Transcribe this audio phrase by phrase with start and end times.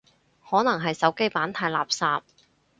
[0.49, 2.21] 可能係手機版太垃圾